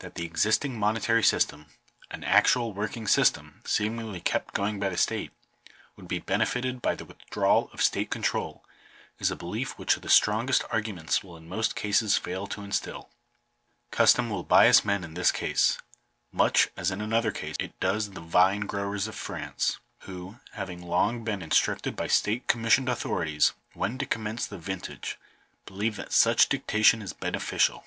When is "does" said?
17.78-18.10